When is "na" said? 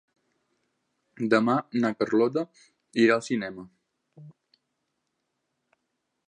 1.83-1.91